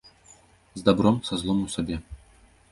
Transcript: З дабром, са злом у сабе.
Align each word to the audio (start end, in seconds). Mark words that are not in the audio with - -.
З 0.79 0.83
дабром, 0.87 1.21
са 1.29 1.41
злом 1.43 1.63
у 1.69 1.71
сабе. 1.77 2.03